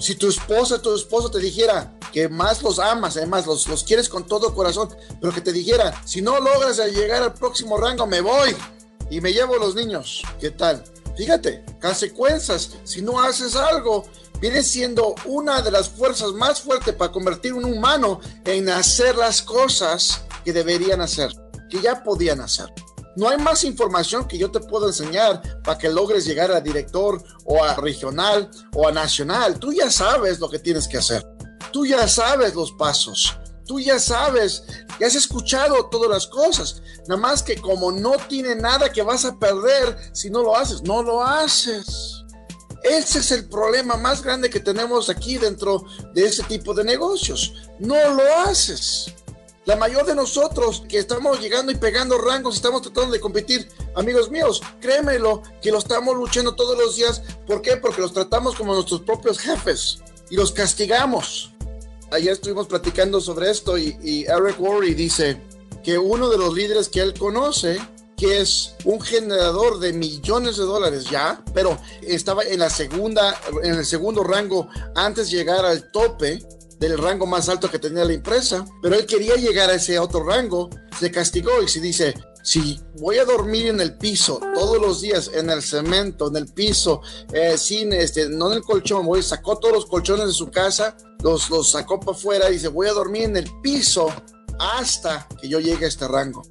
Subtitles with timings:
[0.00, 4.08] Si tu esposa, tu esposo te dijera que más los amas, además los, los quieres
[4.08, 4.88] con todo corazón,
[5.20, 8.56] pero que te dijera, si no logras llegar al próximo rango, me voy
[9.10, 10.22] y me llevo los niños.
[10.40, 10.82] ¿Qué tal?
[11.18, 14.04] Fíjate, consecuencias, si no haces algo,
[14.40, 19.42] viene siendo una de las fuerzas más fuertes para convertir un humano en hacer las
[19.42, 21.30] cosas que deberían hacer,
[21.68, 22.72] que ya podían hacer.
[23.16, 27.22] No hay más información que yo te puedo enseñar para que logres llegar a director
[27.44, 29.58] o a regional o a nacional.
[29.58, 31.26] Tú ya sabes lo que tienes que hacer.
[31.72, 33.36] Tú ya sabes los pasos.
[33.66, 34.64] Tú ya sabes,
[34.98, 36.82] ya has escuchado todas las cosas.
[37.06, 40.82] Nada más que como no tiene nada que vas a perder si no lo haces,
[40.82, 42.24] no lo haces.
[42.82, 45.84] Ese es el problema más grande que tenemos aquí dentro
[46.14, 47.52] de ese tipo de negocios.
[47.78, 49.14] No lo haces.
[49.66, 54.30] La mayor de nosotros que estamos llegando y pegando rangos, estamos tratando de competir, amigos
[54.30, 57.22] míos, créemelo, que lo estamos luchando todos los días.
[57.46, 57.76] ¿Por qué?
[57.76, 59.98] Porque los tratamos como nuestros propios jefes
[60.30, 61.52] y los castigamos.
[62.10, 65.40] Ayer estuvimos platicando sobre esto y, Eric Worre dice
[65.84, 67.78] que uno de los líderes que él conoce,
[68.16, 73.74] que es un generador de millones de dólares ya, pero estaba en la segunda, en
[73.74, 76.42] el segundo rango antes de llegar al tope,
[76.80, 80.24] del rango más alto que tenía la empresa, pero él quería llegar a ese otro
[80.24, 85.02] rango, se castigó y se dice, si voy a dormir en el piso todos los
[85.02, 89.22] días, en el cemento, en el piso, eh, sin este, no en el colchón, voy,
[89.22, 92.88] sacó todos los colchones de su casa, los, los sacó para afuera y dice, voy
[92.88, 94.08] a dormir en el piso
[94.58, 96.42] hasta que yo llegue a este rango.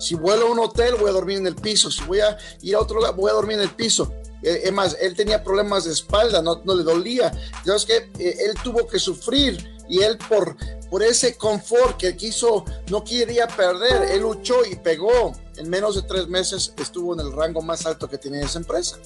[0.00, 1.90] Si vuelo a un hotel, voy a dormir en el piso.
[1.90, 4.12] Si voy a ir a otro lugar, voy a dormir en el piso.
[4.42, 7.32] Eh, es más, él tenía problemas de espalda, no, no le dolía.
[7.58, 10.56] Entonces, que eh, él tuvo que sufrir y él por,
[10.90, 15.32] por ese confort que quiso, no quería perder, él luchó y pegó.
[15.56, 18.98] En menos de tres meses estuvo en el rango más alto que tenía esa empresa.